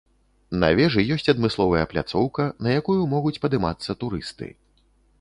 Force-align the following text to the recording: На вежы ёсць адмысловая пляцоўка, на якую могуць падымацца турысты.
На 0.63 0.69
вежы 0.79 1.03
ёсць 1.17 1.29
адмысловая 1.33 1.85
пляцоўка, 1.93 2.49
на 2.67 2.75
якую 2.81 2.99
могуць 3.15 3.37
падымацца 3.47 3.99
турысты. 4.05 4.55